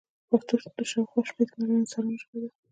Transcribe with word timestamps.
پښتو 0.29 0.53
د 0.77 0.79
شاوخوا 0.91 1.21
شپيته 1.29 1.53
ميليونه 1.57 1.81
انسانانو 1.81 2.19
ژبه 2.21 2.37
ده. 2.41 2.49